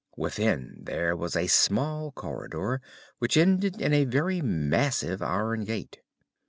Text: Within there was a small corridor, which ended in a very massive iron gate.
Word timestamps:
Within 0.17 0.79
there 0.81 1.15
was 1.15 1.35
a 1.35 1.45
small 1.45 2.11
corridor, 2.11 2.81
which 3.19 3.37
ended 3.37 3.79
in 3.79 3.93
a 3.93 4.05
very 4.05 4.41
massive 4.41 5.21
iron 5.21 5.63
gate. 5.63 5.99